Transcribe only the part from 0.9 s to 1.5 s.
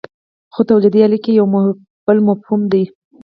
اړیکې یو